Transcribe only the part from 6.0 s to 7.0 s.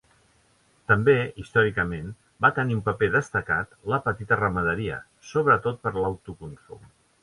l'autoconsum.